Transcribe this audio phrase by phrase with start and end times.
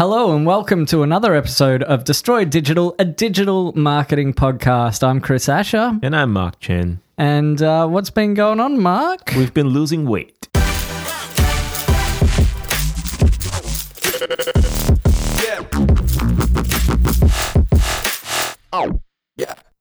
[0.00, 5.02] Hello and welcome to another episode of Destroy Digital, a digital marketing podcast.
[5.02, 5.98] I'm Chris Asher.
[6.04, 7.00] And I'm Mark Chen.
[7.16, 9.32] And uh, what's been going on, Mark?
[9.36, 10.46] We've been losing weight.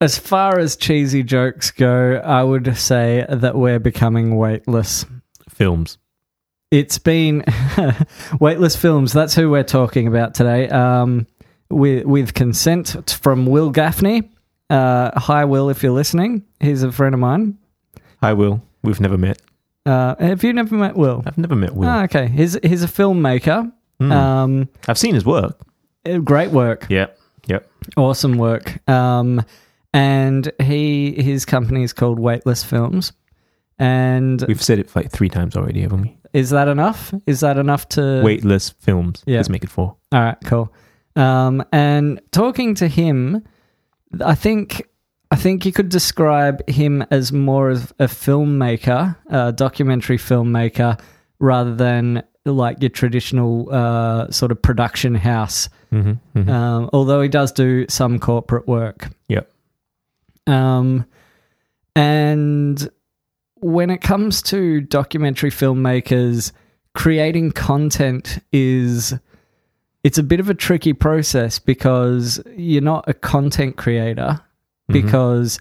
[0.02, 5.06] As far as cheesy jokes go, I would say that we're becoming weightless.
[5.48, 6.00] Films.
[6.70, 7.46] It's been
[8.40, 9.14] weightless films.
[9.14, 10.68] That's who we're talking about today.
[10.70, 11.26] Um,
[11.70, 14.30] with with consent from Will Gaffney.
[14.70, 16.44] Uh, hi, Will, if you're listening.
[16.60, 17.58] He's a friend of mine.
[18.22, 18.62] Hi, Will.
[18.84, 19.42] We've never met.
[19.86, 21.24] Uh, have you never met Will?
[21.26, 21.88] I've never met Will.
[21.88, 23.72] Ah, okay, he's he's a filmmaker.
[24.00, 24.12] Hmm.
[24.12, 25.58] Um, I've seen his work.
[26.06, 27.18] uh, great work, Yep.
[27.48, 27.72] Yep.
[27.96, 28.88] awesome work.
[28.90, 29.42] Um,
[29.94, 33.14] and he his company is called Weightless Films.
[33.80, 36.17] And We've said it like three times already, haven't we?
[36.38, 37.14] Is that enough?
[37.26, 39.24] Is that enough to Weightless films.
[39.26, 39.38] Yeah.
[39.38, 39.96] Let's make it four.
[40.12, 40.72] All right, cool.
[41.16, 43.44] Um, and talking to him,
[44.24, 44.88] I think
[45.32, 51.02] I think you could describe him as more of a filmmaker, a documentary filmmaker,
[51.40, 55.70] rather than like your traditional uh, sort of production house.
[55.92, 56.42] Mm-hmm.
[56.42, 59.10] hmm Um, although he does do some corporate work.
[59.28, 59.52] Yep.
[60.46, 61.06] Um,
[61.96, 62.90] and
[63.62, 66.52] when it comes to documentary filmmakers,
[66.94, 69.14] creating content is
[70.04, 74.42] it's a bit of a tricky process because you're not a content creator
[74.90, 75.06] Mm-hmm.
[75.06, 75.60] because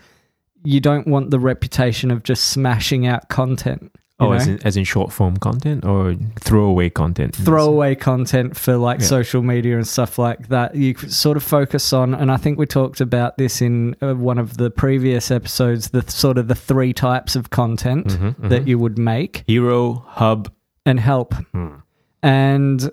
[0.62, 3.92] you don't want the reputation of just smashing out content.
[4.18, 4.32] Oh, know?
[4.36, 7.36] as in, as in short form content or throwaway content?
[7.36, 9.06] throwaway content for like Yeah.
[9.06, 10.74] social media and stuff like that.
[10.74, 14.38] You sort of focus on, and I think we talked about this in uh, one
[14.38, 15.90] of the previous episodes.
[15.90, 18.48] The sort of the three types of content Mhm, mhm.
[18.48, 20.50] that you would make Hero, hub.
[20.86, 21.34] and help.
[21.52, 21.74] Hmm.
[22.22, 22.90] And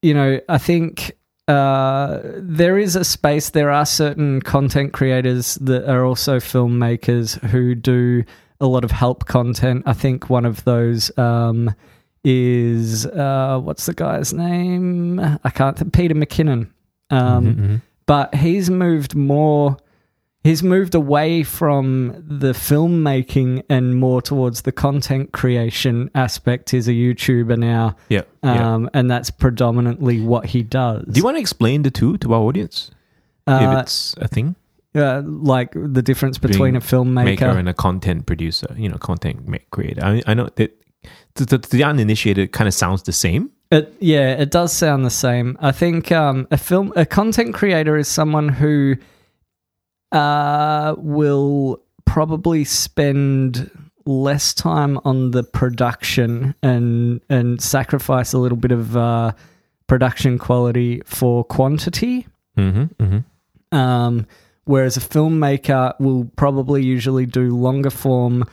[0.00, 1.12] you know, I think
[1.48, 3.50] uh, there is a space.
[3.50, 8.22] There are certain content creators that are also filmmakers who do
[8.62, 9.82] a lot of help content.
[9.86, 11.74] I think one of those um,
[12.24, 15.20] is uh, what's the guy's name?
[15.20, 15.76] I can't.
[15.76, 16.68] Th- Peter McKinnon.
[17.10, 17.82] Um, Mhm, mhm.
[18.06, 19.76] but he's moved more
[20.44, 26.92] he's moved away from the filmmaking and more towards the content creation aspect he's a
[26.92, 28.22] youtuber now Yeah.
[28.42, 28.74] yeah.
[28.74, 32.32] um, and that's predominantly what he does Do you want to explain the two to
[32.34, 32.90] our audience?
[33.46, 34.56] if uh, it's a thing?
[34.94, 39.48] Uh, like the difference between a filmmaker maker and a content producer, you know, content
[39.70, 40.04] creator.
[40.04, 40.78] I, I know that
[41.34, 43.50] to, to, to the uninitiated, kind of sounds the same.
[43.70, 45.56] It, yeah, it does sound the same.
[45.60, 48.96] I think um, a film, a content creator is someone who
[50.12, 53.70] uh, will probably spend
[54.04, 59.32] less time on the production and and sacrifice a little bit of uh,
[59.86, 62.26] production quality for quantity.
[62.58, 63.76] Mm-hmm, mm-hmm.
[63.76, 64.26] Um,
[64.64, 68.44] whereas a filmmaker will probably usually do longer form,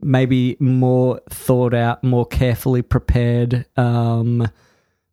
[0.00, 4.48] maybe more thought out, more carefully prepared um,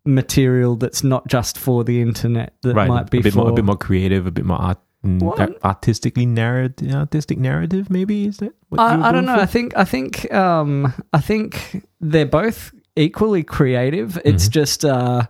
[0.06, 2.54] material that's not just for the internet.
[2.64, 4.58] That Right, might be a bit for more, a bit more creative, a bit more
[4.58, 5.64] art, What?
[5.64, 7.90] artistically narrative, artistic narrative.
[7.90, 8.54] Maybe is that?
[8.70, 9.36] What you were I, I don't know.
[9.36, 9.42] for?
[9.42, 14.18] I think I think um, I think they're both equally creative.
[14.26, 14.52] It's Mm-hmm.
[14.52, 15.24] just uh,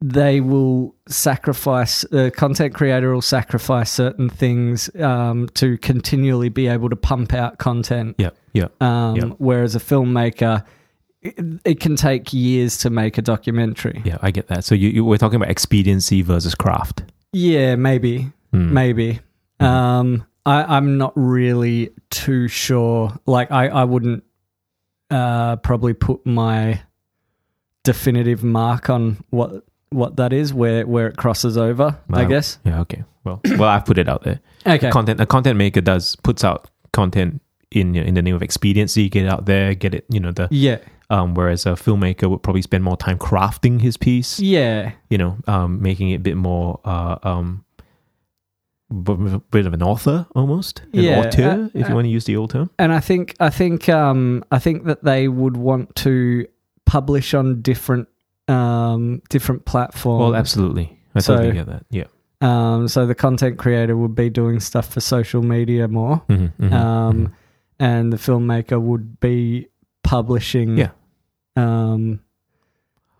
[0.00, 2.02] they will sacrifice.
[2.10, 7.58] The content creator will sacrifice certain things um, to continually be able to pump out
[7.58, 8.14] content.
[8.18, 9.24] Yeah, yeah, Um, Yeah.
[9.38, 10.64] Whereas a filmmaker,
[11.20, 14.00] it, it can take years to make a documentary.
[14.04, 14.18] yeah.
[14.22, 14.64] I get that.
[14.64, 17.02] So you, you we're talking about expediency versus craft.
[17.32, 18.72] Yeah, maybe, Hmm.
[18.72, 19.18] maybe.
[19.60, 23.12] Um, I, I'm not really too sure.
[23.26, 24.22] Like, I, I wouldn't
[25.10, 26.80] uh, probably put my
[27.82, 31.98] definitive mark on what what that is, where where it crosses over.
[32.12, 32.28] I Wow.
[32.28, 32.58] guess.
[32.64, 32.80] Yeah.
[32.82, 33.04] Okay.
[33.24, 34.40] Well, well, I've put it out there.
[34.66, 34.90] Okay.
[34.90, 35.20] Content.
[35.20, 37.40] A content maker does puts out content
[37.70, 39.08] in in the name of expediency.
[39.08, 39.74] Get it out there.
[39.74, 40.04] Get it.
[40.10, 40.48] You know the.
[40.50, 40.78] yeah.
[41.10, 44.38] Um, whereas a filmmaker would probably spend more time crafting his piece.
[44.40, 44.92] Yeah.
[45.08, 47.64] You know, um, making it a bit more uh um.
[48.92, 50.80] b- Bit of an author, almost.
[50.92, 52.70] An Yeah, auteur, uh, if uh, you want to use the old term.
[52.78, 56.46] and I think I think um, I think that they would want to
[56.84, 58.08] publish on different
[58.48, 60.20] um, different platforms.
[60.20, 60.98] Well, absolutely.
[61.14, 61.84] I So- totally get that.
[61.90, 62.04] Yeah.
[62.40, 67.32] Um, so the content creator would be doing stuff for social media more, Mm-hmm, um,
[67.80, 69.66] and the filmmaker would be
[70.04, 70.90] publishing, Yeah.
[71.56, 72.20] um,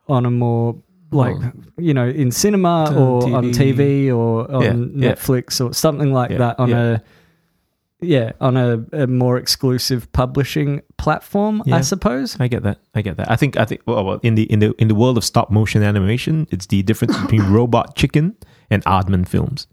[0.09, 0.77] on a more
[1.11, 3.75] like Well, you know in cinema or on TV.
[3.77, 5.15] TV or on Yeah, yeah.
[5.15, 6.83] Netflix or something like Yeah, that on yeah.
[6.85, 7.01] a
[8.01, 12.37] yeah, on a, a more exclusive publishing platform, I suppose.
[12.41, 12.79] I get that.
[12.95, 13.31] I get that.
[13.31, 13.57] I think.
[13.57, 13.83] I think.
[13.87, 16.83] Well, well, in the in the in the world of stop motion animation, it's the
[16.83, 18.37] difference between Robot Chicken
[18.71, 19.67] and Aardman Films.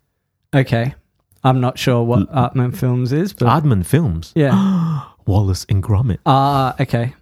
[0.53, 0.95] Okay.
[1.43, 4.31] I'm not sure what Artman Films is, but Aardman Films.
[4.35, 5.03] yeah.
[5.27, 6.17] Wallace and Gromit.
[6.25, 7.13] Ah, okay.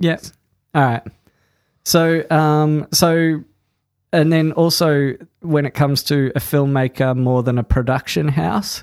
[0.00, 0.18] Yeah.
[0.74, 1.02] All right.
[1.84, 3.42] So, um, so,
[4.12, 8.82] and then also when it comes to a filmmaker more than a production house,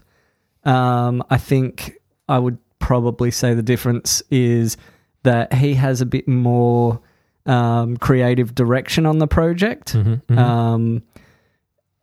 [0.67, 1.93] um, I think
[2.29, 4.77] I would probably say the difference is
[5.23, 6.99] that he has a bit more
[7.45, 9.93] um, creative direction on the project.
[9.93, 10.37] Mhm, mhm.
[10.37, 11.03] Um,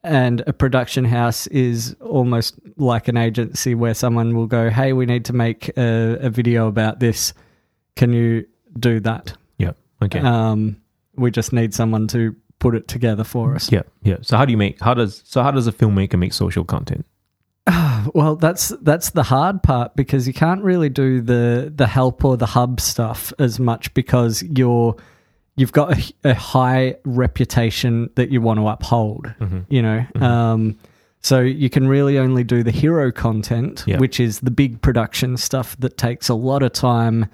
[0.02, 5.06] and a production house is almost like an agency where someone will go, "Hey, we
[5.06, 7.32] need to make a, a video about this.
[7.96, 8.44] Can you
[8.78, 9.72] do that?" yeah.
[10.02, 10.18] Okay.
[10.20, 10.76] Um,
[11.16, 13.70] we just need someone to put it together for us.
[13.72, 13.82] yeah.
[14.02, 14.16] Yeah.
[14.22, 14.80] So how do you make?
[14.80, 15.22] How does?
[15.24, 17.06] So how does a filmmaker make social content?
[18.14, 22.36] Well, that's that's the hard part because you can't really do the the help or
[22.36, 24.96] the hub stuff as much because you're
[25.56, 29.32] you've got a, a high reputation that you want to uphold.
[29.68, 30.76] You know, um,
[31.20, 33.98] so you can really only do the hero content, Yeah.
[33.98, 37.26] which is the big production stuff that takes a lot of time,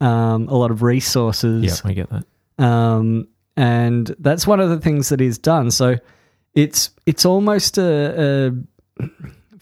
[0.00, 1.64] um, a lot of resources.
[1.64, 2.24] Yeah, I get that.
[2.64, 5.70] um, and that's one of the things that is done.
[5.70, 5.96] So
[6.54, 8.52] it's it's almost a,
[9.00, 9.04] a,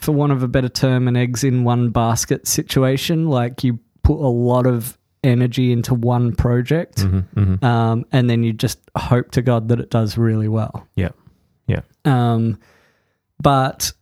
[0.06, 3.28] for want of a better term, an eggs in one basket situation.
[3.28, 8.42] Like you put a lot of energy into one project, hmm hmm um, and then
[8.42, 10.86] you just hope to God that it does really well.
[10.96, 11.10] Yeah.
[11.66, 11.80] Yeah.
[12.04, 12.58] Um,
[13.42, 13.92] but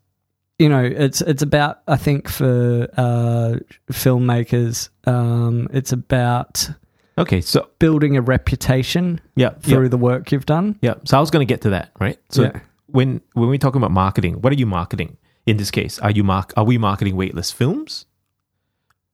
[0.59, 3.57] you know, it's it's about I think for uh,
[3.91, 6.71] filmmakers, um, it's about
[7.17, 7.41] Okay.
[7.41, 9.51] So building a reputation yeah.
[9.61, 9.89] through Yeah.
[9.89, 10.77] the work you've done.
[10.83, 10.95] Yeah.
[11.05, 12.19] So I was going to get to that, right?
[12.31, 12.61] So Yeah.
[12.87, 15.17] when when we talk about marketing, what are you marketing?
[15.47, 18.07] In this case, are you mark are we marketing weightless films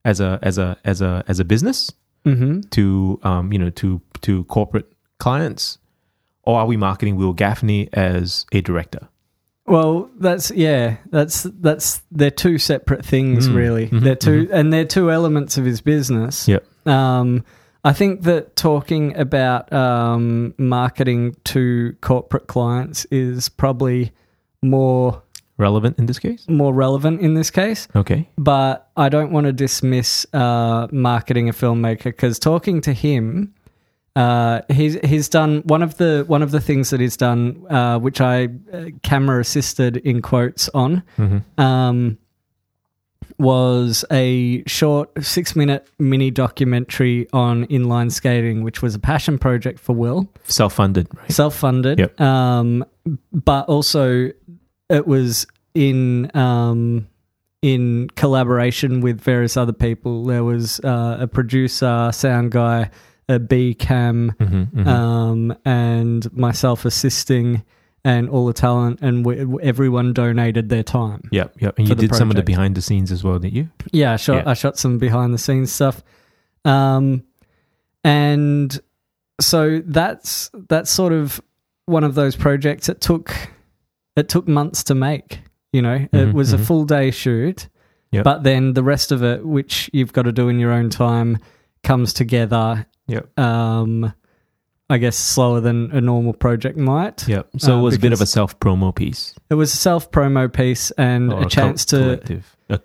[0.05, 1.91] as a as a as a as a business
[2.23, 2.61] Mm-hmm.
[2.69, 5.79] to um you know to to corporate clients,
[6.43, 9.07] or are we marketing Will Gaffney as a director?
[9.65, 13.55] Well, that's yeah, that's that's they're two separate things, Mm.
[13.55, 13.87] really.
[13.87, 16.47] Mhm, They're 2 and they're two elements of his business.
[16.47, 16.63] Yep.
[16.87, 17.43] Um,
[17.83, 24.11] I think that talking about um, marketing to corporate clients is probably
[24.61, 25.23] more
[25.61, 26.47] Relevant in this case?
[26.49, 27.87] more relevant in this case.
[27.95, 28.27] Okay.
[28.37, 33.53] but I don't want to dismiss uh, marketing a filmmaker because talking to him,
[34.15, 37.97] uh, he's he's done one of the one of the things that he's done, uh,
[37.99, 41.61] which I uh, camera assisted in quotes on, Mm-hmm.
[41.61, 42.17] um,
[43.37, 49.79] was a short six minute mini documentary on inline skating, which was a passion project
[49.79, 51.31] for Will Self funded, right?
[51.31, 51.99] self funded.
[51.99, 52.19] Yep.
[52.21, 52.85] Um,
[53.31, 54.29] but also
[54.91, 57.07] it was in um,
[57.61, 60.25] in collaboration with various other people.
[60.25, 62.89] There was uh, a producer, sound guy,
[63.29, 67.63] a B cam, Mm-hmm, um, and myself assisting.
[68.03, 71.21] And all the talent, and we, everyone donated their time.
[71.31, 71.77] Yep, yep.
[71.77, 73.69] And you did some of the behind the scenes as well, didn't you?
[73.91, 74.49] Yeah, I shot Yeah.
[74.49, 76.01] I shot some behind the scenes stuff.
[76.65, 77.23] Um
[78.03, 78.79] and
[79.39, 81.39] so that's that's sort of
[81.85, 83.35] one of those projects it took
[84.15, 85.39] it took months to make,
[85.73, 85.95] you know.
[85.95, 86.65] it Mhm, was a mhm.
[86.65, 87.67] full day shoot.
[88.11, 88.23] Yep.
[88.25, 91.37] But then the rest of it which you've got to do in your own time
[91.83, 93.39] comes together Yep.
[93.39, 94.13] um
[94.89, 97.25] I guess slower than a normal project might.
[97.25, 97.47] Yep.
[97.59, 99.33] So Uh, it was a bit of a self promo piece.
[99.49, 102.41] It was a self promo piece and or a chance co- to.
[102.69, 102.77] Uh,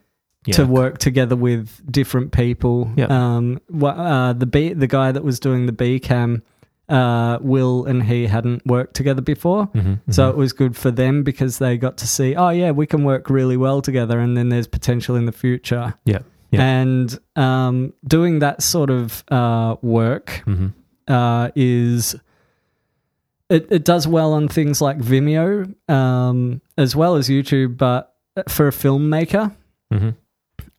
[0.46, 0.54] yeah.
[0.54, 2.88] to work together with different people.
[2.96, 3.06] Yeah.
[3.06, 6.44] Um, uh, the B, the guy that was doing the B cam,
[6.88, 9.66] uh, Will and he hadn't worked together before.
[9.68, 10.30] Mhm, So mhm.
[10.30, 13.28] it was good for them because they got to see, oh yeah, we can work
[13.30, 15.94] really well together, and then there's potential in the future.
[16.04, 16.20] yeah.
[16.52, 16.62] Yeah.
[16.64, 20.72] And um, doing that sort of uh, work Mhm.
[21.08, 22.14] uh, is
[23.50, 28.14] it, it does well on things like Vimeo um, as well as YouTube, but
[28.48, 29.52] for a filmmaker,
[29.92, 30.14] Mhm.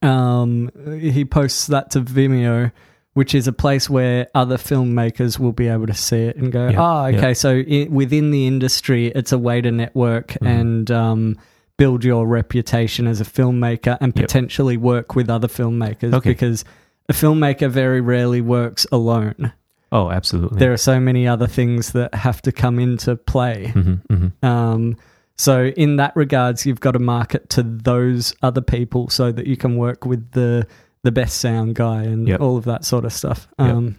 [0.01, 2.71] um, he posts that to Vimeo,
[3.17, 6.67] which is a place where other filmmakers will be able to see it and go,
[6.69, 7.17] Yeah, "Oh, yeah.
[7.17, 10.45] okay." So i within the industry, it's a way to network Mm-hmm.
[10.59, 11.37] and um,
[11.77, 14.23] build your reputation as a filmmaker and Yep.
[14.25, 16.29] potentially work with other filmmakers Okay.
[16.29, 16.63] because
[17.09, 19.51] a filmmaker very rarely works alone.
[19.91, 20.59] Oh, absolutely.
[20.59, 23.71] There are so many other things that have to come into play.
[23.73, 24.31] Mhm, mhm.
[24.47, 24.95] Um,
[25.37, 29.57] so in that regards, you've got to market to those other people so that you
[29.57, 30.67] can work with the
[31.03, 32.41] the best sound guy and Yep.
[32.41, 33.47] all of that sort of stuff.
[33.59, 33.69] Yep.
[33.69, 33.95] Um,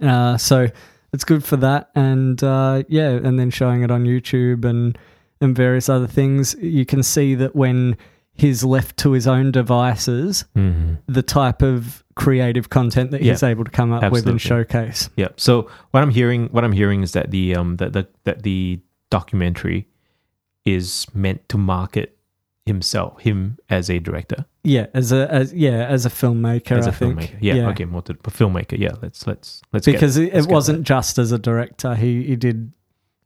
[0.00, 0.68] uh, so
[1.12, 4.96] it's good for that, and uh, yeah, and then showing it on YouTube and
[5.40, 6.54] and various other things.
[6.60, 7.96] You can see that when
[8.34, 10.98] he's left to his own devices Mhm.
[11.06, 15.10] the type of creative content that he's able to come up with and showcase.
[15.16, 15.28] Yeah.
[15.36, 18.80] So what I'm hearing, what I'm hearing is that the um that the that the
[19.10, 19.86] documentary
[20.64, 22.16] is meant to market
[22.64, 26.90] himself, him as a director, Yeah, as a as yeah as a filmmaker, as a
[26.90, 27.18] I think.
[27.18, 27.36] filmmaker.
[27.40, 27.84] Yeah, Okay.
[27.84, 28.78] More to filmmaker.
[28.78, 28.92] Yeah.
[29.02, 31.94] Let's let's let's because get, it, let's it wasn't just as a director.
[31.96, 32.72] He he did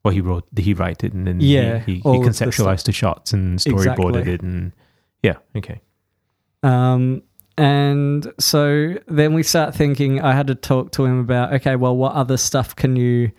[0.02, 2.85] Well, he wrote, he wrote it, and then Yeah, he, he, he of the conceptualized
[2.85, 4.33] the, shots and storyboarded Exactly.
[4.33, 4.73] it, and
[5.23, 5.81] yeah, okay,
[6.62, 7.23] Um,
[7.59, 11.97] and so then we start thinking, I had to talk to him about, okay, well,
[11.97, 13.33] what other stuff can you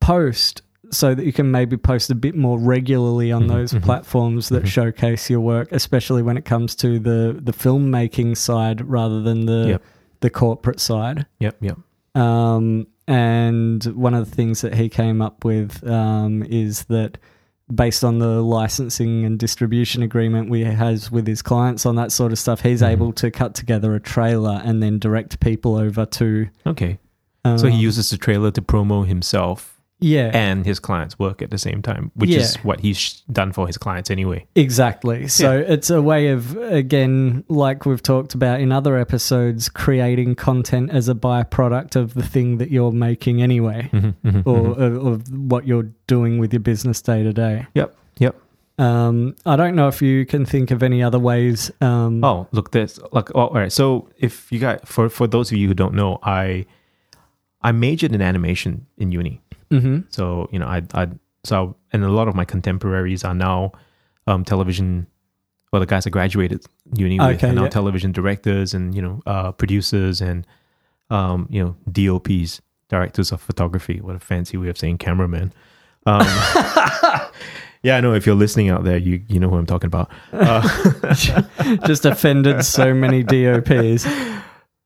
[0.00, 3.82] post so that you can maybe post a bit more regularly on Mhm, those mhm,
[3.82, 4.68] platforms that mhm.
[4.68, 9.66] showcase your work, especially when it comes to the, the filmmaking side rather than the,
[9.68, 9.82] Yep.
[10.20, 11.26] the corporate side.
[11.40, 11.78] yep, yep,
[12.14, 17.18] Um, and one of the things that he came up with um, is that
[17.74, 22.30] based on the licensing and distribution agreement we has with his clients on that sort
[22.32, 22.88] of stuff, he's Mhm.
[22.90, 26.46] able to cut together a trailer and then direct people over to.
[26.66, 26.98] okay.
[27.44, 31.50] Um, so he uses the trailer to promo himself yeah, and his clients' work at
[31.50, 32.40] the same time, which Yeah.
[32.40, 34.46] is what he's done for his clients anyway.
[34.54, 35.26] exactly.
[35.28, 40.90] So it's a way of again, like we've talked about in other episodes, creating content
[40.90, 44.78] as a byproduct of the thing that you're making anyway, Mhm, mhm, or mhm.
[44.78, 47.66] of, of what you're doing with your business day to day.
[47.74, 48.36] Yep, yep.
[48.78, 51.70] Um, I don't know if you can think of any other ways.
[51.80, 53.72] Um, Oh, look, there's like, oh, all right.
[53.72, 56.66] So if you got for for those of you who don't know, I
[57.62, 59.40] I majored in animation in uni.
[59.70, 60.04] Mhm.
[60.12, 61.08] So you know, I I
[61.44, 63.72] so and a lot of my contemporaries are now
[64.26, 65.06] um, television.
[65.72, 67.68] Well, the guys I graduated uni with are now yeah.
[67.68, 70.46] television directors and you know uh, producers and
[71.10, 74.00] um, you know DOPs, directors of photography.
[74.00, 75.52] What a fancy way of saying cameraman.
[76.06, 76.20] Um,
[77.82, 78.14] yeah, I know.
[78.14, 80.10] If you're listening out there, you you know who I'm talking about.
[80.32, 80.62] Uh,
[81.86, 84.06] Just offended so many DOPs.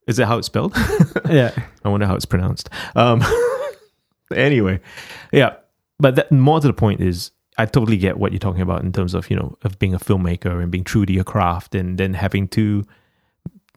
[0.06, 0.74] is that how it's spelled?
[1.28, 1.52] Yeah.
[1.84, 2.70] I wonder how it's pronounced.
[2.96, 3.22] Um,
[4.36, 4.80] anyway,
[5.32, 5.56] yeah,
[5.98, 8.92] but that, more to the point is, I totally get what you're talking about in
[8.92, 11.98] terms of you know of being a filmmaker and being true to your craft, and
[11.98, 12.84] then having to,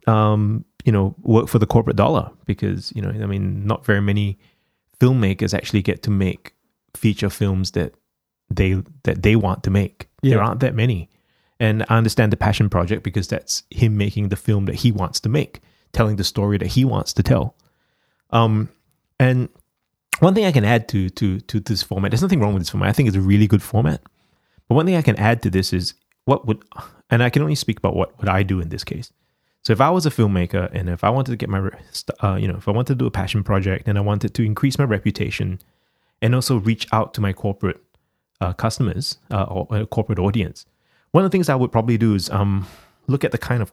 [0.06, 4.00] um, you know, work for the corporate dollar because you know, I mean, not very
[4.00, 4.38] many
[4.98, 6.54] filmmakers actually get to make
[6.96, 7.94] feature films that
[8.50, 10.08] they that they want to make.
[10.22, 11.10] There aren't that many,
[11.60, 15.20] and I understand the passion project because that's him making the film that he wants
[15.20, 15.60] to make,
[15.92, 17.56] telling the story that he wants to tell.
[18.30, 18.70] Um,
[19.20, 19.50] and
[20.20, 22.70] one thing I can add to to to this format, there's nothing wrong with this
[22.70, 22.88] format.
[22.88, 24.00] I think it's a really good format.
[24.68, 25.94] But one thing I can add to this is
[26.24, 26.62] what would,
[27.10, 29.12] and I can only speak about what would I do in this case.
[29.62, 31.70] So if I was a filmmaker and if I wanted to get my,
[32.22, 34.42] uh, you know, if I wanted to do a passion project and I wanted to
[34.42, 35.60] increase my reputation
[36.20, 37.80] and also reach out to my corporate
[38.40, 40.66] uh, customers uh, or uh, corporate audience,
[41.12, 42.66] one of the things I would probably do is um,
[43.06, 43.72] look at the kind of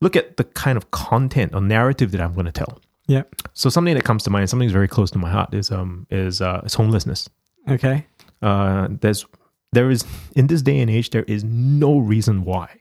[0.00, 2.80] look at the kind of content or narrative that I'm going to tell.
[3.06, 3.22] Yeah.
[3.54, 6.06] So something that comes to mind, something that's very close to my heart, is um
[6.10, 7.28] is uh is homelessness.
[7.68, 8.06] Okay.
[8.42, 9.26] Uh, there's
[9.72, 12.80] there is in this day and age there is no reason why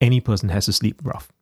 [0.00, 1.32] any person has to sleep rough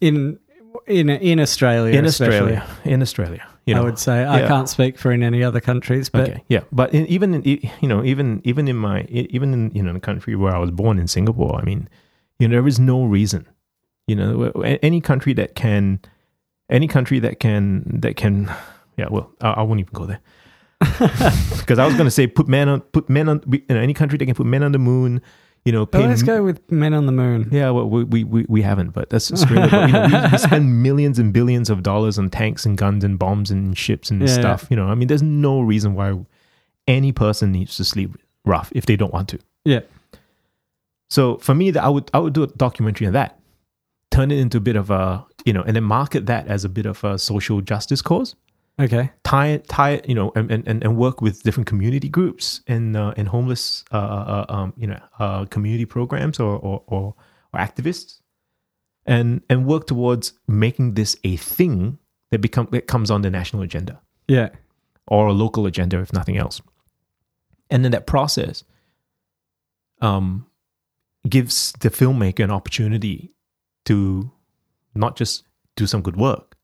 [0.00, 0.38] In
[0.86, 2.66] in in Australia, in especially, Australia.
[2.84, 6.10] In Australia, you know, I would say I can't speak for in any other countries,
[6.10, 7.42] but okay, yeah, but in, even in
[7.80, 10.70] you know even even in my even in you know the country where I was
[10.70, 11.88] born in Singapore, I mean,
[12.38, 13.46] you know there is no reason,
[14.06, 14.50] you know,
[14.82, 16.00] any country that can,
[16.70, 18.50] any country that can that can,
[18.96, 20.20] yeah, well, I, I won't even go there
[20.80, 23.94] because I was going to say put men on put men on you know, any
[23.94, 25.22] country that can put men on the moon,
[25.64, 27.48] you know, Oh, let's m- go with Men on the Moon.
[27.50, 29.68] Yeah, well, we, we, we, we haven't, but that's Australia.
[29.70, 33.02] but, you know, we, we spend millions and billions of dollars on tanks and guns
[33.04, 34.66] and bombs and ships and Yeah, stuff.
[34.68, 36.18] You know, I mean, there's no reason why
[36.86, 38.10] any person needs to sleep
[38.44, 39.38] rough if they don't want to.
[39.64, 39.80] Yeah.
[41.08, 43.38] So for me, that I would I would do a documentary on that,
[44.10, 46.68] turn it into a bit of a you know, and then market that as a
[46.68, 48.34] bit of a social justice cause.
[48.80, 49.10] Okay.
[49.22, 52.60] Tie it, tie it, you know, and, and, and and work with different community groups
[52.66, 57.14] and uh, and homeless, uh, uh, um, you know, uh, community programs or or, or
[57.52, 58.20] or activists,
[59.06, 61.98] and and work towards making this a thing
[62.30, 64.48] that become that comes on the national agenda Yeah.
[65.06, 66.60] or a local agenda, if nothing else.
[67.70, 68.64] And then that process
[70.00, 70.46] um,
[71.28, 73.30] gives the filmmaker an opportunity
[73.84, 74.32] to
[74.94, 75.44] not just
[75.76, 76.56] do some good work,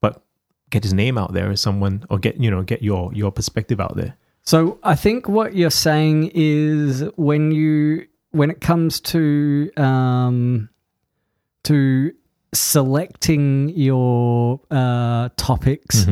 [0.00, 0.22] but
[0.70, 3.80] get his name out there as someone, or get you know get your your perspective
[3.80, 4.16] out there.
[4.44, 10.68] So I think what you're saying is when you when it comes to um
[11.64, 12.12] to
[12.54, 16.06] selecting your uh topics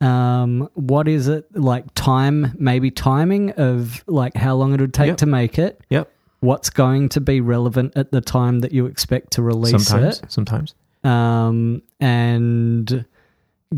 [0.00, 5.08] um what is it like time maybe timing of like how long it would take
[5.08, 5.16] Yep.
[5.18, 6.10] to make it Yep.
[6.42, 10.30] What's going to be relevant at the time that you expect to release sometimes, it,
[10.30, 10.74] sometimes.
[11.04, 13.04] um, and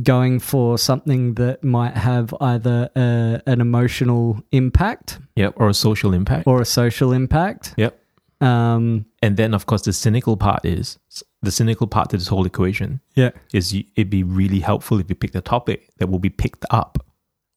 [0.02, 6.12] going for something that might have either a, an emotional impact Yep, or a social
[6.14, 6.46] impact.
[6.48, 7.74] or a social impact.
[7.76, 7.96] Yep.
[8.40, 10.98] Um, And then, of course, the cynical part is
[11.42, 13.30] the cynical part to this whole equation yeah.
[13.52, 16.64] is you, it'd be really helpful if you picked a topic that will be picked
[16.70, 16.98] up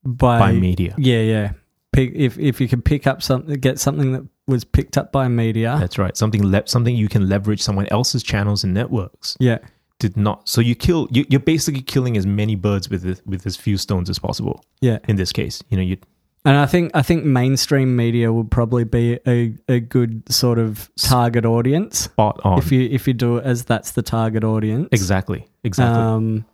[0.04, 0.94] By, by media.
[0.98, 1.52] Yeah, yeah.
[1.94, 5.28] Pick, if if you can pick up something, get something that was picked up by
[5.28, 5.78] media.
[5.80, 6.16] That's right.
[6.18, 9.58] Something le- something you can leverage someone else's channels and networks yeah,
[10.00, 10.48] Did not.
[10.48, 11.08] So you kill.
[11.12, 14.64] You, you're basically killing as many birds with this, with as few stones as possible.
[14.82, 15.00] yeah.
[15.08, 15.98] In this case, you know, you
[16.46, 20.90] And I think I think mainstream media would probably be a, a good sort of
[20.96, 22.58] target audience spot on.
[22.60, 24.88] if you if you do it as that's the target audience.
[24.94, 26.02] exactly, exactly.
[26.02, 26.46] Um,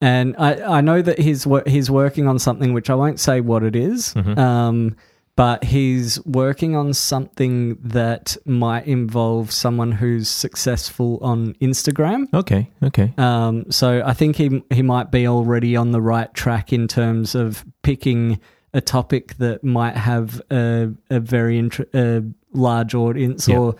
[0.00, 3.62] and I, I know that he's he's working on something which I won't say what
[3.62, 4.38] it is, Mhm.
[4.38, 4.96] um,
[5.40, 12.26] but he's working on something that might involve someone who's successful on Instagram.
[12.34, 13.14] okay, okay.
[13.16, 17.34] Um, so I think he he might be already on the right track in terms
[17.34, 18.38] of picking
[18.74, 21.58] a topic that might have a, a very
[21.94, 23.58] a large audience Yeah.
[23.58, 23.76] or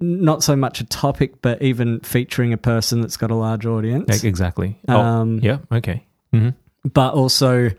[0.00, 4.22] not so much a topic, but even featuring a person that's got a large audience.
[4.24, 4.78] Exactly.
[4.88, 5.58] Oh, Um, yeah.
[5.70, 6.04] Okay.
[6.32, 6.50] hmm
[6.92, 7.70] But also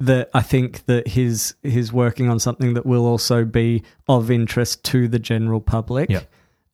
[0.00, 4.82] that I think that he's he's working on something that will also be of interest
[4.84, 6.10] to the general public.
[6.10, 6.20] Yeah.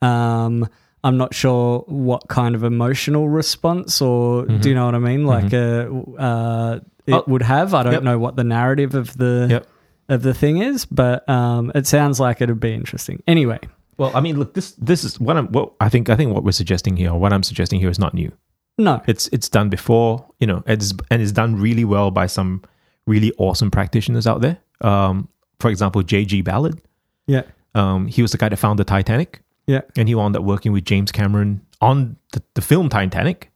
[0.02, 0.68] Um,
[1.04, 4.60] I'm not sure what kind of emotional response or Mhm.
[4.60, 5.24] do you know what I mean?
[5.26, 7.74] Like uh, uh, it Oh, would have.
[7.74, 8.02] I don't yep.
[8.02, 9.66] know what the narrative of the Yep.
[10.08, 13.22] of the thing is, but um, it sounds like it'd be interesting.
[13.26, 13.58] Anyway,
[13.98, 15.46] Well, I mean, look, this this is what I'm.
[15.48, 16.10] What I think.
[16.10, 18.30] I think what we're suggesting here, or what I'm suggesting here, is not new.
[18.78, 22.60] no, It's it's done before, you know, it's and it's done really well by some
[23.06, 24.58] really awesome practitioners out there.
[24.80, 25.28] Um,
[25.60, 26.42] for example, J.G.
[26.42, 26.80] Ballard.
[27.26, 27.42] yeah,
[27.74, 30.72] Um, he was the guy that found the Titanic, yeah, and he wound up working
[30.72, 33.50] with James Cameron on the, the film Titanic.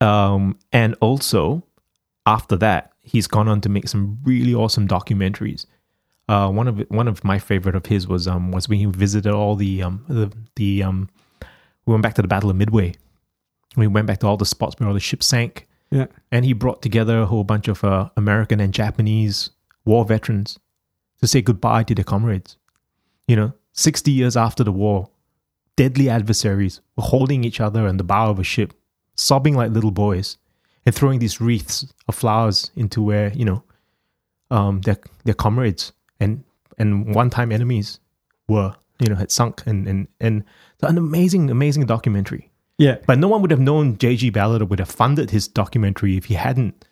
[0.00, 1.62] Um, and also
[2.26, 5.66] after that, he's gone on to make some really awesome documentaries.
[6.28, 9.32] Uh, one of one of my favorite of his was um was when he visited
[9.32, 11.08] all the um the the um
[11.86, 12.94] we went back to the Battle of Midway.
[13.76, 16.52] We went back to all the spots where all the ships sank, yeah, and he
[16.52, 19.50] brought together a whole bunch of uh, American and Japanese
[19.84, 20.58] war veterans
[21.20, 22.56] to say goodbye to their comrades.
[23.28, 25.10] You know, 60 years after the war,
[25.76, 28.72] deadly adversaries were holding each other on the bow of a ship,
[29.14, 30.38] sobbing like little boys,
[30.84, 33.62] and throwing these wreaths of flowers into where, you know,
[34.50, 36.44] um, their, their comrades and,
[36.78, 38.00] and one time enemies
[38.48, 39.62] were, you know, had sunk.
[39.66, 40.44] And, and, and
[40.82, 42.45] an amazing, amazing documentary.
[42.78, 44.30] Yeah, But no one would have known J.G.
[44.30, 46.84] Ballard would have funded his documentary if he hadn't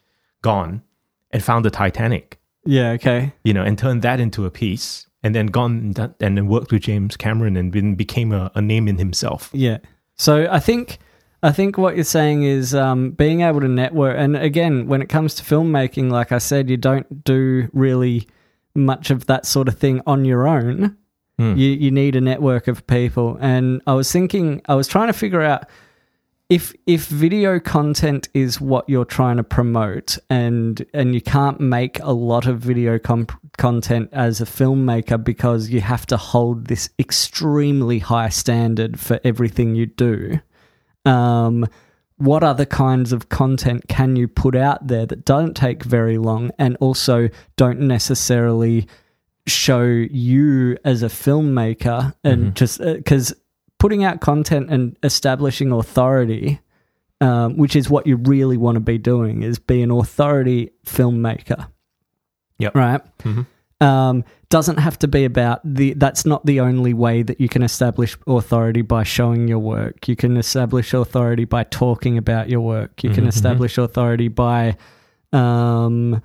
[0.42, 0.82] gone
[1.30, 2.92] and found the Titanic, yeah.
[2.92, 3.32] Okay.
[3.44, 6.46] you know, and turned that into a piece and then gone and, done, and then
[6.46, 9.50] worked with James Cameron and been, became a, a name in himself.
[9.52, 9.78] Yeah.
[10.16, 10.98] So I think
[11.44, 14.16] I think what you're saying is um, being able to network.
[14.18, 18.26] And again, when it comes to filmmaking, like I said, you don't do really
[18.74, 20.96] much of that sort of thing on your own.
[21.38, 21.56] Hmm.
[21.56, 23.36] You you need a network of people.
[23.40, 25.68] And I was thinking, I was trying to figure out
[26.50, 31.98] if if video content is what you're trying to promote, and and you can't make
[32.00, 36.90] a lot of video com- content as a filmmaker because you have to hold this
[36.98, 40.38] extremely high standard for everything you do.
[41.04, 41.66] Um,
[42.16, 46.50] what other kinds of content can you put out there that don't take very long
[46.58, 48.86] and also don't necessarily
[49.46, 52.54] show you as a filmmaker and Mhm.
[52.54, 53.34] just because
[53.78, 56.60] putting out content and establishing authority
[57.20, 61.66] um, which is what you really want to be doing is be an authority filmmaker
[62.58, 62.74] Yep.
[62.74, 63.46] right Mhm.
[63.80, 67.62] um, doesn't have to be about the that's not the only way that you can
[67.62, 73.02] establish authority by showing your work you can establish authority by talking about your work
[73.04, 73.34] you can Mhm, mhm.
[73.36, 74.76] establish authority by
[75.32, 76.22] um,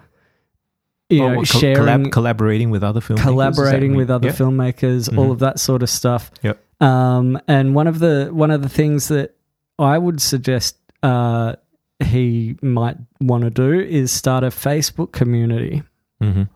[1.10, 3.22] you Or know col- sharing collab- collaborating with other filmmakers.
[3.24, 4.36] collaborating with other Yep.
[4.36, 5.32] filmmakers, all Mhm.
[5.32, 6.32] of that sort of stuff.
[6.44, 6.60] Yep.
[6.82, 9.36] Um, and one of the one of the things that
[9.78, 11.56] I would suggest uh,
[12.04, 15.84] he might want to do is start a Facebook community.
[16.22, 16.48] Mhm.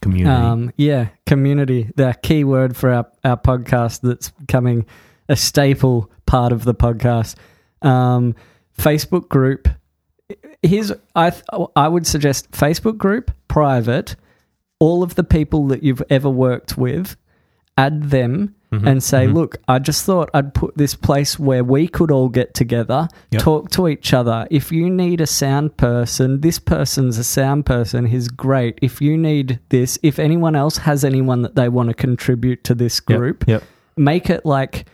[0.00, 0.28] Community.
[0.34, 1.90] Um, yeah, community.
[1.96, 4.84] The key word for our, our podcast that's becoming
[5.28, 7.36] a staple part of the podcast.
[7.82, 8.34] Um,
[8.76, 9.68] Facebook group.
[10.62, 11.44] Here's I th-
[11.76, 14.16] I would suggest Facebook group private.
[14.78, 17.16] All of the people that you've ever worked with,
[17.78, 19.34] add them Mhm, and say, mhm.
[19.34, 23.42] look, I just thought I'd put this place where we could all get together, Yep.
[23.42, 24.46] talk to each other.
[24.50, 28.06] If you need a sound person, this person's a sound person.
[28.06, 28.78] He's great.
[28.80, 32.74] If you need this, if anyone else has anyone that they want to contribute to
[32.74, 33.62] this Yep, group, Yep.
[33.98, 34.86] make it like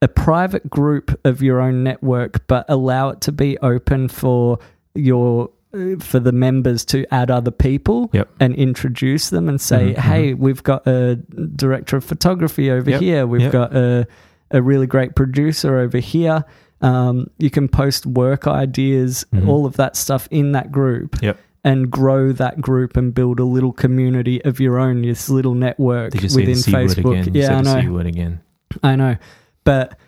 [0.00, 4.58] a private group of your own network, but allow it to be open for
[4.94, 8.28] your uh, for the members to add other people Yep.
[8.40, 11.16] and introduce them and say, Mhm, "Hey, we've got a
[11.56, 13.26] director of photography over Yep, here.
[13.26, 13.52] We've yep.
[13.52, 14.06] got a
[14.50, 16.44] a really great producer over here."
[16.80, 19.48] Um, you can post work ideas, Mhm.
[19.48, 21.38] all of that stuff in that group, Yep.
[21.64, 26.12] and grow that group and build a little community of your own, this little network
[26.12, 27.30] Did you say within the C word Facebook.
[27.34, 27.80] Yeah, I know.
[27.80, 28.40] C word again.
[28.82, 29.16] I know,
[29.64, 29.98] but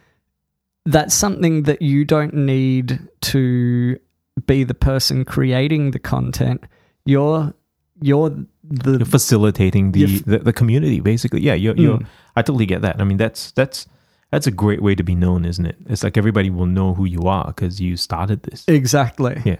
[0.84, 3.96] that's something that you don't need to
[4.46, 6.64] be the person creating the content.
[7.04, 7.54] You're
[8.02, 8.30] you're
[8.62, 11.40] the You're facilitating the, You're f- the, the community, basically.
[11.40, 12.06] Yeah, you're, you're, Mm.
[12.34, 13.00] I totally get that.
[13.00, 13.86] I mean, that's that's
[14.30, 15.76] that's a great way to be known, isn't it?
[15.88, 18.64] It's like everybody will know who you are because you started this.
[18.68, 19.40] exactly.
[19.44, 19.56] Yeah.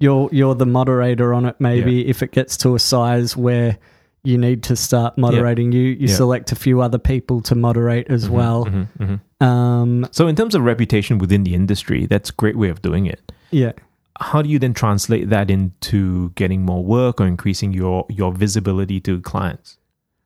[0.00, 1.56] You're you're the moderator on it.
[1.60, 3.78] Maybe if it gets to a size where
[4.24, 6.14] you need to start moderating, you you Yeah.
[6.14, 8.66] select a few other people to moderate as Mhm, well.
[8.66, 9.46] mhm, mhm.
[9.46, 13.06] Um, So, in terms of reputation within the industry, that's a great way of doing
[13.06, 13.32] it.
[13.50, 13.72] yeah.
[14.20, 19.00] How do you then translate that into getting more work or increasing your your visibility
[19.00, 19.78] to clients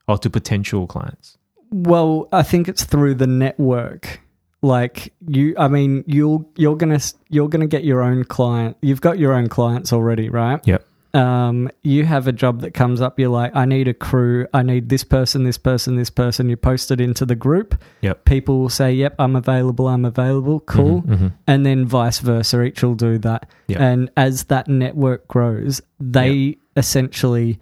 [0.09, 1.38] or to potential clients?
[1.70, 4.20] Well, I think it's through the network.
[4.62, 8.77] Like you, I mean, you'll you're gonna you're gonna get your own client.
[8.81, 10.61] You've got your own clients already, right?
[10.66, 10.85] Yep.
[11.16, 13.18] Um, you have a job that comes up.
[13.18, 14.46] You're like, I need a crew.
[14.52, 16.48] I need this person, this person, this person.
[16.48, 17.81] You post it into the group.
[18.02, 18.24] Yep.
[18.26, 19.88] People will say, "Yep, I'm available.
[19.88, 21.02] I'm available." Cool.
[21.02, 21.33] Mhm, mhm.
[21.46, 22.62] And then vice versa.
[22.62, 23.48] Each will do that.
[23.68, 23.83] Yeah.
[23.83, 27.59] And as that network grows, they essentially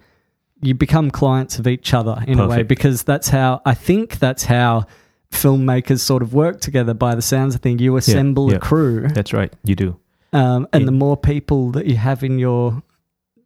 [0.61, 4.45] you become clients of each other in a way because that's how I think that's
[4.45, 4.85] how
[5.31, 6.93] filmmakers sort of work together.
[6.93, 8.57] By the sounds of things, you assemble yeah.
[8.57, 9.53] a crew, That's right.
[9.63, 9.97] You do.
[10.33, 12.81] um, and In- the more people that you have in your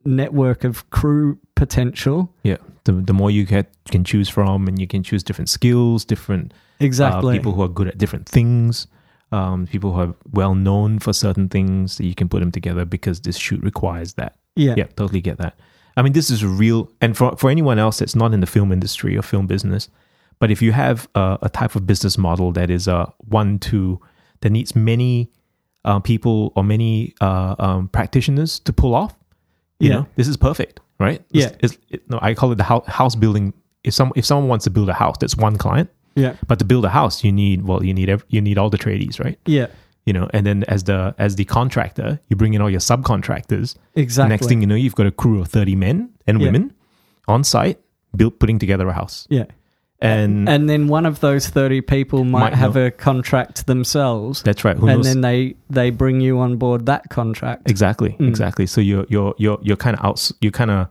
[0.09, 2.57] network of crew potential, Yeah.
[2.85, 6.53] The, the more you get, can choose from, and you can choose different skills, different
[6.79, 7.35] exactly.
[7.35, 8.87] uh, people who are good at different things,
[9.31, 12.85] um, people who are well known for certain things that you can put them together
[12.85, 14.37] because this shoot requires that.
[14.55, 15.59] yeah, Yeah, totally get that.
[15.97, 18.71] I mean, this is real, and for for anyone else that's not in the film
[18.71, 19.89] industry or film business,
[20.39, 23.99] but if you have a, a type of business model that is a one two
[24.39, 25.29] that needs many
[25.83, 29.13] uh, people or many uh, um, practitioners to pull off,
[29.79, 29.95] you Yeah.
[29.95, 31.21] know, this is perfect, right?
[31.33, 31.57] It's- Yeah.
[31.61, 33.53] it's, it, no, I call it the house, house building.
[33.83, 35.89] If some if someone wants to build a house, that's one client.
[36.15, 38.69] yeah, But to build a house, you need well, you need ev- you need all
[38.69, 39.37] the tradies, right?
[39.45, 39.67] yeah,
[40.05, 43.75] You know, and then as the as the contractor, you bring in all your subcontractors.
[43.95, 44.29] exactly.
[44.29, 46.47] Next thing you know, you've got a crew of thirty men and Yeah.
[46.47, 46.73] women
[47.27, 47.79] on site,
[48.15, 49.27] built putting together a house.
[49.29, 49.45] yeah.
[50.01, 54.63] And, And then one of those thirty people might, Might have a contract themselves, that's
[54.63, 54.77] right.
[54.77, 55.05] Who and knows?
[55.05, 57.69] then they they bring you on board that contract.
[57.69, 58.27] exactly, Mm.
[58.29, 58.65] exactly.
[58.65, 60.31] So you're you're you're you're kind of out.
[60.39, 60.87] You're kind of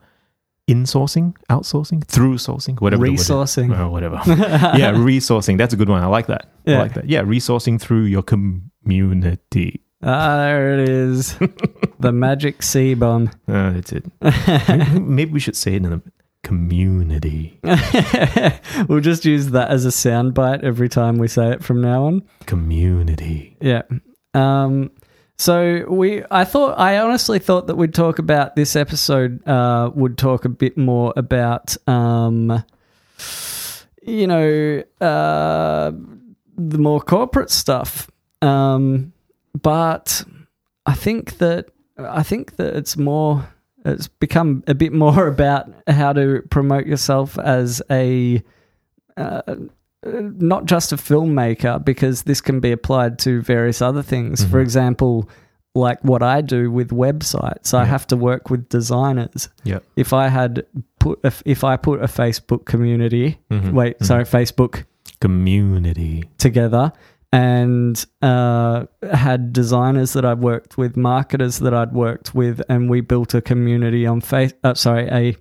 [0.68, 3.02] insourcing, outsourcing, through sourcing, whatever.
[3.06, 3.26] the word is.
[3.28, 3.78] Resourcing.
[3.78, 4.20] Or whatever.
[4.26, 5.56] yeah, resourcing.
[5.56, 6.02] That's a good one.
[6.02, 6.44] I like that.
[6.66, 6.78] I Yeah.
[6.80, 7.08] like that.
[7.08, 9.80] Yeah, resourcing through your community.
[10.02, 11.36] Ah, there it is.
[11.98, 13.30] the magic C bomb.
[13.48, 14.04] Uh, that's it.
[14.68, 16.02] maybe, maybe we should say it in a
[16.48, 17.60] community.
[18.88, 22.22] we'll just use that as a soundbite every time we say it from now on.
[22.46, 23.54] Community.
[23.60, 23.82] Yeah.
[24.32, 24.90] Um,
[25.36, 29.46] so we, I thought, I honestly thought that we'd talk about this episode.
[29.46, 32.64] Uh, would talk a bit more about, um,
[34.00, 35.92] you know, uh,
[36.56, 38.10] the more corporate stuff.
[38.40, 39.12] Um,
[39.60, 40.24] but
[40.86, 41.66] I think that
[41.98, 43.52] I think that it's more.
[43.88, 48.42] It's become a bit more about how to promote yourself as a.
[49.16, 49.42] Uh,
[50.06, 54.44] not just a filmmaker because this can be applied to various other things.
[54.44, 54.62] For Mhm.
[54.62, 55.28] example,
[55.74, 57.86] like what I do with websites, I Yeah.
[57.86, 59.48] have to work with designers.
[59.64, 59.82] Yep.
[59.96, 60.64] If I had
[61.00, 64.06] put if, if I put a Facebook community, Mhm, wait, mhm.
[64.06, 64.84] sorry, Facebook
[65.20, 66.24] Community.
[66.38, 66.92] together
[67.32, 73.00] and uh, had designers that I'd worked with, marketers that I'd worked with, and we
[73.02, 74.52] built a community on face.
[74.64, 75.36] Uh, sorry, a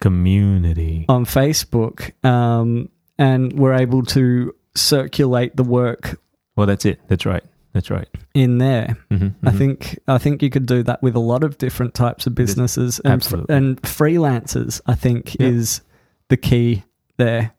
[0.00, 1.06] Community.
[1.08, 6.20] on Facebook, um, and we're able to circulate the work
[6.56, 7.00] Well, that's it.
[7.08, 7.42] That's right.
[7.72, 8.08] That's right.
[8.34, 8.96] in there.
[9.10, 12.26] hmm I think I think you could do that with a lot of different types
[12.26, 13.54] of businesses and absolutely.
[13.56, 14.80] and freelancers.
[14.86, 15.46] I think Yeah.
[15.48, 15.80] is
[16.28, 16.84] the key
[17.16, 17.52] there.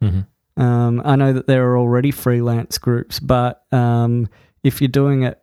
[0.00, 0.20] hmm
[0.56, 4.28] Um, I know that there are already freelance groups, but um,
[4.62, 5.40] if you're doing it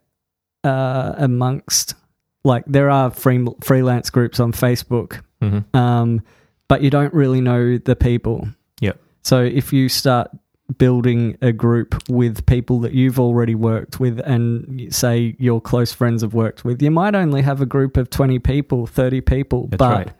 [0.64, 1.94] uh, amongst,
[2.42, 6.22] like, there are free, freelance groups on Facebook, hmm um,
[6.66, 8.48] but you don't really know the people.
[8.80, 8.98] Yep.
[9.22, 10.30] So if you start
[10.78, 16.22] building a group with people that you've already worked with and say your close friends
[16.22, 19.78] have worked with, you might only have a group of 20 people, 30 people, That's
[19.78, 20.12] but right.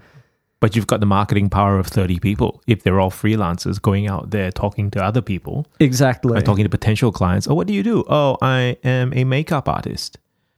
[0.64, 2.62] But you've got the marketing power of 30 people.
[2.66, 6.38] If they're all freelancers going out there talking to other people, exactly.
[6.38, 8.02] uh, talking to potential clients, oh, what do you do?
[8.08, 10.16] Oh, I am a makeup artist.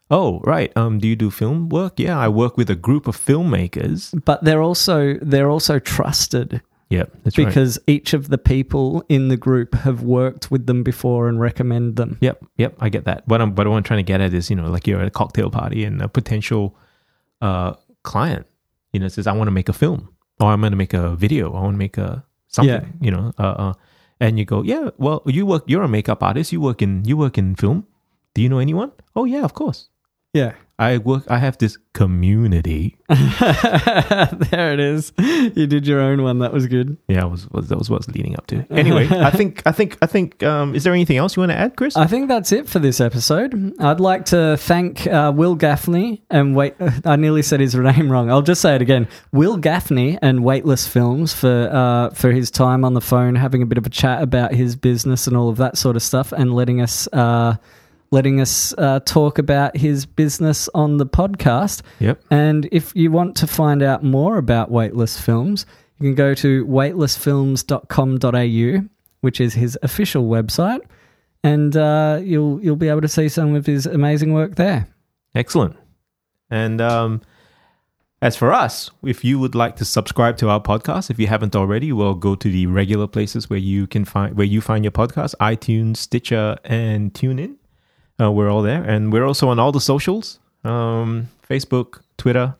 [0.09, 0.71] Oh, right.
[0.77, 1.99] Um, do you do film work?
[1.99, 4.15] Yeah, I work with a group of filmmakers.
[4.25, 7.47] but they're also they're also trusted Yep, that's right.
[7.49, 11.97] because each of the people in the group have worked with them before and recommend
[11.97, 12.17] them.
[12.21, 13.27] Yep, yep, I get that.
[13.27, 15.11] What I'm, what I'm trying to get at is, you know, like you're at a
[15.11, 16.77] cocktail party and a potential
[17.43, 18.47] uh, client,
[18.97, 20.09] you know, says, I want to make a film
[20.41, 21.53] or I'm going to make a video.
[21.53, 23.05] I want to make a something, Yeah.
[23.07, 23.73] you know, uh, uh,
[24.25, 26.53] and you go, yeah, well, you work, you're a makeup artist.
[26.53, 27.85] You work in, you work in film.
[28.35, 28.93] Do you know anyone?
[29.15, 29.89] Oh yeah, of course.
[30.37, 30.53] Yeah.
[30.79, 32.99] I work, I have this community.
[33.09, 35.11] there it is.
[35.19, 36.41] You did your own one.
[36.41, 36.99] That was good.
[37.09, 38.67] Yeah, was, was that was what I was leading up to.
[38.77, 41.57] Anyway, I think, I think, I think, um, is there anything else you want to
[41.57, 41.97] add, Chris?
[41.97, 43.75] I think that's it for this episode.
[43.81, 46.75] I'd like to thank uh, Will Gaffney and wait.
[47.07, 48.31] I nearly said his name wrong.
[48.31, 49.09] I'll just say it again.
[49.33, 53.67] Will Gaffney and Weightless Films for uh, for his time on the phone, having a
[53.67, 56.55] bit of a chat about his business and all of that sort of stuff, and
[56.55, 57.57] letting us uh,
[58.11, 61.83] letting us uh, talk about his business on the podcast.
[61.99, 62.23] yep.
[62.31, 65.67] And if you want to find out more about Weightless Films,
[65.99, 68.89] you can go to weightlessfilms.com.au,
[69.21, 70.81] which is his official website,
[71.43, 74.89] and uh, you'll you'll be able to see some of his amazing work there.
[75.35, 75.77] Excellent.
[76.51, 77.23] And um,
[78.23, 81.55] as for us, if you would like to subscribe to our podcast, if you haven't
[81.55, 84.93] already, well, go to the regular places where you can find where you find your
[84.93, 87.57] podcast: iTunes, Stitcher, and TuneIn.
[88.21, 92.55] Uh, we're all there, and we're also on all the socials: um, Facebook, Twitter.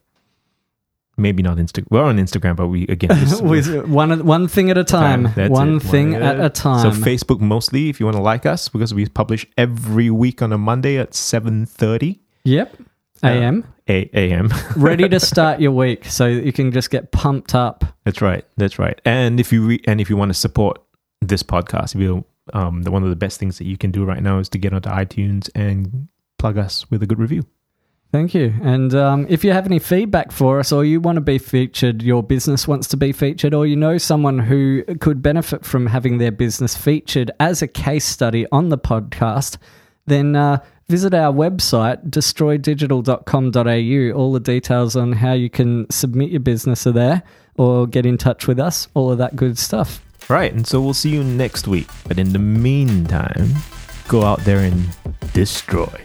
[1.19, 1.87] Maybe not Instagram.
[1.91, 3.09] We're on Instagram, but we again
[3.43, 5.83] With one one thing at a time, one it.
[5.83, 6.93] thing One- at a time.
[6.93, 10.53] So Facebook mostly, if you want to like us, because we publish every week on
[10.53, 12.77] a Monday at seven thirty yep,
[13.23, 14.53] AM, a a.m.
[14.77, 17.83] ready to start your week, so you can just get pumped up.
[18.05, 18.45] That's right.
[18.59, 19.01] That's right.
[19.07, 20.83] And if you re- and if you want to support
[21.23, 24.05] this podcast, if you um, the one of the best things that you can do
[24.05, 27.45] right now is to get onto iTunes and plug us with a good review.
[28.13, 28.55] Thank you.
[28.63, 32.03] And um, if you have any feedback for us, or you want to be featured,
[32.03, 36.19] your business wants to be featured, or you know someone who could benefit from having
[36.19, 39.57] their business featured as a case study on the podcast,
[40.07, 44.19] then uh, visit our website, destroydigital.com.au.
[44.19, 47.25] All the details on how you can submit your business are there,
[47.57, 50.06] or get in touch with us, all of that good stuff.
[50.29, 51.89] Right, and so we'll see you next week.
[52.09, 53.55] But in the meantime,
[54.09, 54.89] go out there and
[55.33, 56.03] destroy.